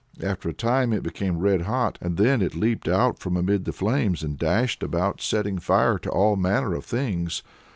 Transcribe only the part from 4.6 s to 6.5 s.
about setting fire to all